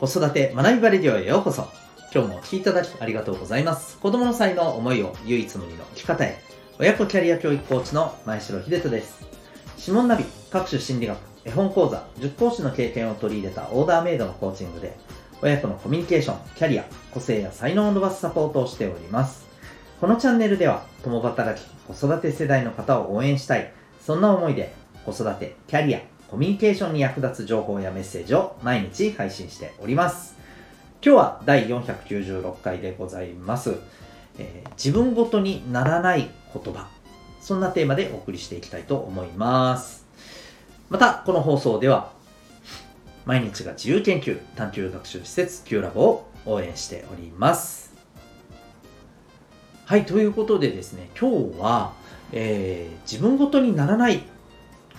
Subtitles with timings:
[0.00, 1.68] 子育て学びバレディオへようこそ。
[2.10, 3.98] 今日もお聴きいただきありがとうございます。
[3.98, 6.38] 子供の才能、思いを唯一無二の生き方へ。
[6.78, 9.20] 親子キャリア教育コーチの前城秀人です。
[9.78, 14.96] 指紋ナビ、各種心理学、絵本講座、塾講師の経験を取り入れたオーダーメイドのコーチングで、
[15.42, 19.46] 親子のコミュニケーション、キャリア、個性や才能を伸ばすサポートをしております。
[20.00, 23.70] このチャンネルでは、共働き、子育て世代の方を応援したい、
[24.00, 24.74] そんな思いで、
[25.04, 30.36] 子育て、キャリア、コミュニケーションに役立つ情報やメッセージを毎日配信しております。
[31.04, 33.74] 今日は第496回でございます。
[34.38, 36.88] えー自分ごとにならない言葉。
[37.40, 40.06] そんなテーマでお送りしていきたいと思います。
[40.88, 42.12] また、この放送では、
[43.26, 47.92] 毎日が自由研究探究学習施設 Q ラボを応援しております。
[49.84, 51.92] はい、ということでですね、今日は、
[52.30, 54.22] えー自分ごとにならない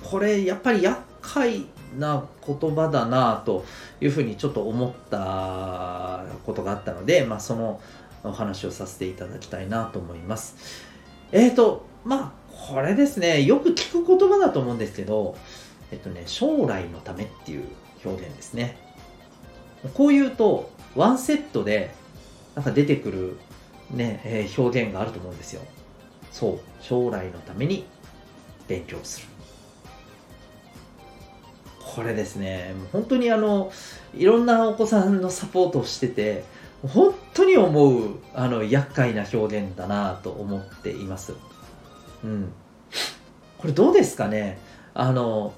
[0.04, 1.66] これやっぱり厄介
[1.98, 3.66] な言葉だなと
[4.00, 7.80] いうふうにちょっと思ったことがあったので、まあ、その
[8.24, 10.56] お話をさせていただきたいなと思います。
[11.32, 15.36] えーと、まあ、これですね、よく聞く言葉だと思うんですけど、
[15.92, 17.66] えっとね、将来のためっていう
[18.06, 18.78] 表現ですね。
[19.94, 21.94] こう言うと、ワンセットで
[22.56, 23.38] なんか出てくる、
[23.90, 25.62] ねえー表現があると思うんですよ。
[26.32, 27.86] そう、将来のために
[28.68, 29.28] 勉強する。
[31.96, 33.72] これですね、本当にあの、
[34.16, 36.44] いろんなお子さんのサポートをしてて、
[36.88, 41.34] 本当に思う、あの、厄介な表現だなと思っています。
[42.24, 42.52] うん。
[43.58, 44.58] これどうですかね？
[44.94, 45.54] あの、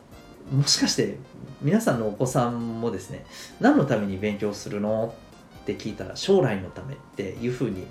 [0.51, 1.17] もしかして
[1.61, 3.25] 皆さんのお子さんもですね、
[3.59, 5.13] 何のために勉強するの？
[5.61, 7.87] って聞いたら、将来のためっていうふうに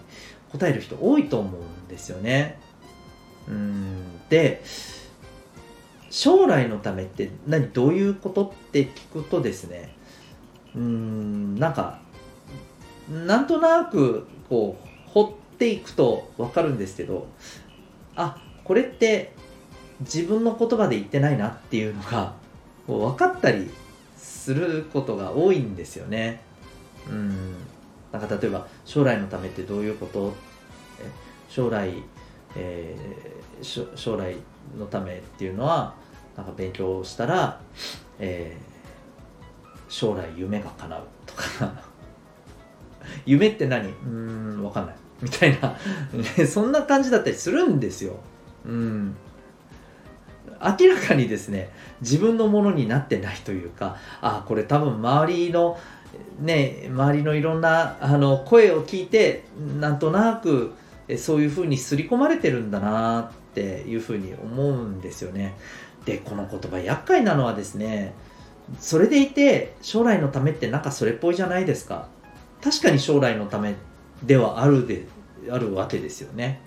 [0.50, 2.60] 答える人多いと思うんですよね。
[3.48, 4.28] うん。
[4.28, 4.62] で、
[6.12, 9.94] 将来のためって何どういうことって聞くとですね
[10.74, 12.00] うーんなんか
[13.10, 17.26] なんとなくこう掘っていくと分かるんですけど
[18.14, 19.32] あこれって
[20.00, 22.34] 自分の言葉で言ってないなっていうのが
[22.86, 23.70] こう分かったり
[24.18, 26.42] することが多いんですよね。
[27.08, 27.54] うん
[28.12, 30.34] なんか例えば将来のためってどういうこと？
[31.00, 31.08] え
[31.48, 31.90] 将来、
[32.56, 34.36] えー将来
[34.76, 35.94] のためっていうのは
[36.36, 37.60] なんか勉強したら、
[38.18, 38.72] えー
[39.88, 41.42] 将来夢が叶うとか。
[43.26, 43.88] 夢って何？
[43.88, 44.64] うーん。
[44.64, 44.96] わかんない。
[45.20, 45.68] みたいな。
[46.38, 48.16] ね そんな感じだったりするんですよ。
[48.64, 49.14] うん。
[50.62, 51.70] 明らかにですね
[52.00, 55.76] 自分のものになってないというかあこれ多分周りの
[56.38, 59.44] ね周りのいろんなあの声を聞いて
[59.80, 65.54] なんとなくえそういうふうに刷り込まれてるんだなっていうふうに思うんですよね。
[66.04, 68.14] でこの言葉厄介なのはですね
[68.80, 72.08] それでいて将来のためってなんかそれっぽいじゃないですか。
[72.62, 73.74] 確かに将来のため
[74.22, 75.06] ではあるで
[75.50, 76.60] あるわけですよね。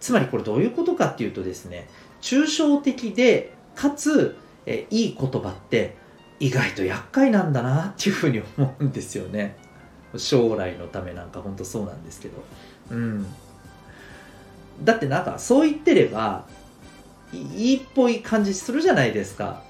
[0.00, 1.88] つまりこれどういうことかっていうとですね
[2.20, 4.36] 抽象的でかつ
[4.66, 5.96] えいい言葉って
[6.40, 9.56] 意外と厄介なんだなっていうふうに思うんですよね。
[10.16, 12.42] 将来のためなんか本当そうなんですけど。
[12.92, 13.26] うん。
[14.82, 16.44] だってなんかそう言ってれば
[17.32, 19.62] いいっぽい感じするじゃないですか。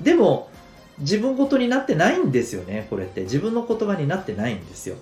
[0.00, 0.50] でも
[0.98, 3.22] 自分ごとになってないんですよねこれって。
[3.22, 4.96] 自分の言葉になってないんですよ、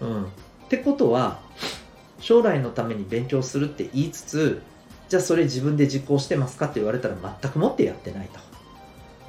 [0.00, 0.26] うん、っ
[0.68, 1.40] てことは
[2.20, 4.62] 将来のために勉強するって言いつつ
[5.08, 8.40] じゃあそれ自分で実行してますかって言われたら全くもってやってないと、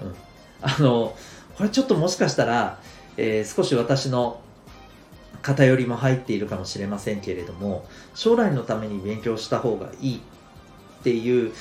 [0.06, 0.16] うん、
[0.62, 1.16] あの
[1.58, 2.80] これちょっともしかしたら、
[3.18, 4.40] えー少し私の
[5.46, 7.86] 偏りも入っているかもしれませんけれども
[8.16, 11.54] 将来のために勉強した方がいいっていう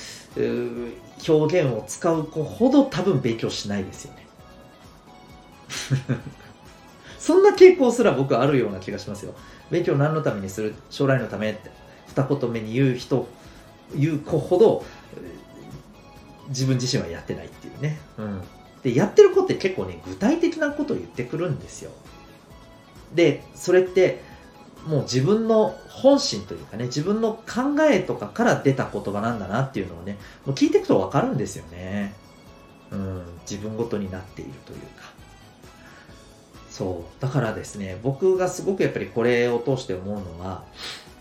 [1.27, 4.25] 表現を使う子ほど多分勉強しないですよね。
[7.19, 9.35] そんな傾向すら僕あるような気がしますよ。
[9.69, 10.73] 勉強何のためにする？
[10.89, 11.69] 将来のためって。
[12.07, 13.27] 二言目に言う人
[13.95, 14.83] 言う子ほど
[16.47, 18.41] 自分自身はやってないっていうね、うん、
[18.83, 21.91] でやってる子って結構ね具体的なことを言ってくるんですよ。
[23.13, 24.21] でそれって
[24.87, 32.13] もう自分の本心というかね自分の考えとかから出た言葉なんだなっていうのをねもう聞いていくと分かるんですよね。
[32.91, 35.13] うん自分ごとになっているというか。
[36.69, 37.21] そう。
[37.21, 40.63] だからですね僕がすごくやっぱりこれを通して思うのは、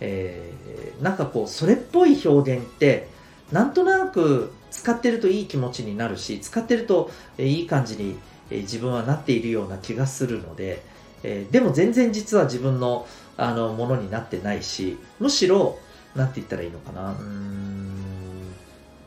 [0.01, 3.09] えーなんかこうそれっぽい表現って
[3.51, 8.17] なんとなく使ってるといい気持ちになるし使ってるといい感じに
[8.51, 10.83] 自分はなっているような気がするので、
[11.25, 13.07] えーでも全然実は自分の
[13.37, 15.77] あのものになってないしむしろ
[16.15, 18.55] なんて言ったらいいのかなうん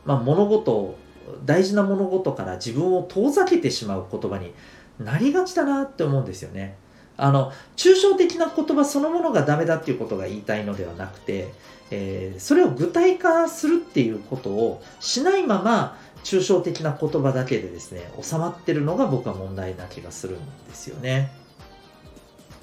[0.04, 0.98] まあ物事を
[1.46, 4.52] 大事な物事から自分を遠ざけてしまう言葉に
[4.98, 6.76] なりがちだなって思うんですよね。
[7.16, 11.52] あの抽象的な言葉そのものがダメだっていうことが言いたいのではなくて、
[11.90, 21.32] えー、それを具体化するっていうことをしないまま抽象的な言葉だけでですね収まってるのが僕は問題な気がするんですよね。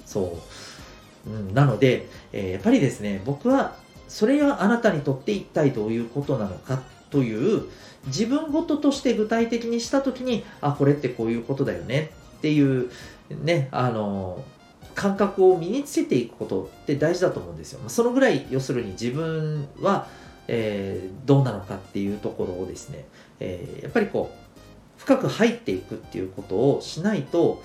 [0.06, 0.38] そ
[1.26, 3.76] う、うん、なので、えー、やっぱりですね僕は
[4.08, 6.80] それがあなたにとって一体どういうことなのか
[7.10, 7.64] という
[8.06, 12.90] 自分事ととして具体的にした時にあこれってこういうことだよねっていう
[13.42, 14.42] ねあの
[14.94, 17.80] 感覚を身につけていくことって大事だと思うんですよ。
[17.88, 20.06] そのぐらい要するに自分は、
[20.48, 23.04] えー、どうなのかっていうところをですね、
[23.38, 27.62] えー、やっぱりこう深く入っていくっていうことをしないと、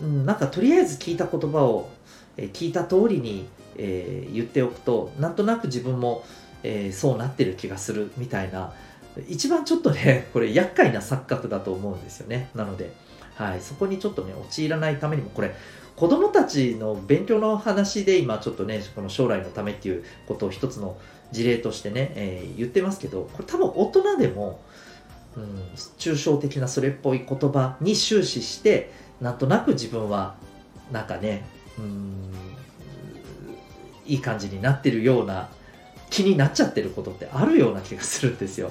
[0.00, 1.88] うん、なんかとりあえず聞いた言葉を、
[2.36, 3.46] え、聞いた通りに、
[3.76, 6.24] え言っておくとなんとなく自分も、
[6.62, 8.72] えそうなってる気がするみたいな。
[9.28, 12.50] 一番ちょっとね これ厄介な錯覚だと思うんですよね。
[12.54, 12.92] なので、
[13.34, 15.54] はい、そこにちょっとね陥らないためにもこれ
[15.96, 20.96] 子供たちの勉強の話で今ちょっとねこの将来のためっていうことを一つの
[21.30, 24.60] 事例としてね、えー、言ってますけどこれ多分大人でも、
[25.36, 25.44] うん、
[25.98, 30.36] 抽象的なそれっぽい言葉に終始してなんとなく自分は
[30.92, 31.44] なんかね
[31.78, 32.32] うん
[34.06, 35.48] いい感じになってるような
[36.10, 38.70] 気になっちゃってることってあるような気がするんですよ。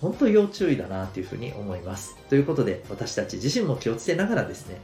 [0.00, 2.16] 本当要注意だなというふうに思います。
[2.28, 4.80] ということで私たち自身も気をつけながらですね、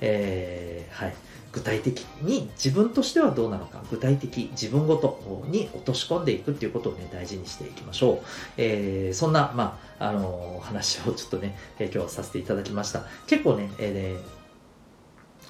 [0.00, 1.14] えー、はい、
[1.54, 8.18] 具体的に自分としてはどうなのか、具体的自分ごとに落とし込んでいくっていうことをね、大事にしていきましょう。
[8.56, 13.04] えー、そんな、まあ、あのー、話をちょっとね、え、 今日させていただきました。
[13.28, 14.18] 結構ね、え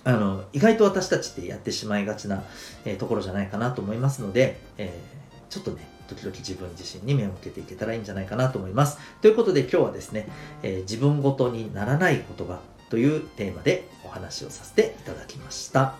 [0.05, 2.45] ー、あの、意外と私たちってやってしまいがちな、
[2.85, 5.01] えところじゃないかなと思いますので、え
[5.49, 8.99] ちょっとね、時々自分自身に目を向けていけたらいいんじゃないかなと思います。
[9.23, 10.29] ということで今日はですね、
[10.63, 12.59] え自分ごとにならない言葉
[12.95, 15.97] というテーマでお話をさせていただきました。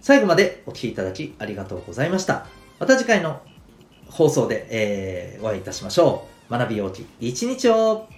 [0.00, 2.46] 最後までお聴きいただきありがとうございました。
[2.80, 3.40] また次回の
[4.08, 6.52] 放送で、えー、お会いいたしましょう。
[6.52, 8.08] 学び大きい一日を